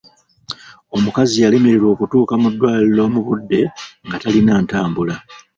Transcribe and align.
Omukazi 0.95 1.35
yalemererwa 1.43 1.89
okutuuka 1.91 2.33
mu 2.41 2.49
ddwaliro 2.53 3.03
mu 3.13 3.21
budde 3.25 3.61
nga 4.05 4.17
talina 4.23 4.53
ntambula. 4.63 5.15